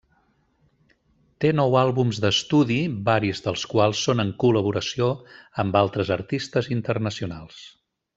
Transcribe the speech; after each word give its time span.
Té 1.43 1.49
nou 1.57 1.75
àlbums 1.81 2.21
d'estudi, 2.23 2.77
varis 3.09 3.43
dels 3.49 3.65
quals 3.73 4.01
són 4.07 4.23
en 4.23 4.31
col·laboració 4.45 5.11
amb 5.65 5.79
altres 5.83 6.11
artistes 6.17 6.71
internacionals. 6.79 7.61